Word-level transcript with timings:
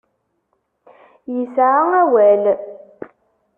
Yesɛa 1.35 1.81
awal. 2.01 2.43